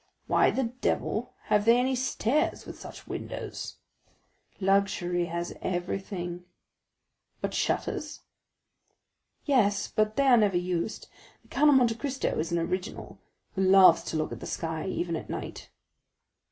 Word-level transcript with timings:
"Why 0.25 0.49
the 0.49 0.63
devil 0.63 1.35
have 1.43 1.63
they 1.65 1.77
any 1.79 1.93
stairs 1.93 2.65
with 2.65 2.79
such 2.79 3.07
windows?" 3.07 3.75
"Luxury 4.59 5.25
has 5.25 5.53
everything." 5.61 6.43
"But 7.39 7.53
shutters?" 7.53 8.21
"Yes, 9.45 9.87
but 9.95 10.15
they 10.15 10.23
are 10.25 10.37
never 10.37 10.57
used. 10.57 11.07
That 11.43 11.51
Count 11.51 11.69
of 11.69 11.75
Monte 11.75 11.93
Cristo 11.93 12.39
is 12.39 12.51
an 12.51 12.57
original, 12.57 13.19
who 13.53 13.61
loves 13.61 14.01
to 14.05 14.17
look 14.17 14.31
at 14.31 14.39
the 14.39 14.47
sky 14.47 14.87
even 14.87 15.15
at 15.15 15.29
night." 15.29 15.69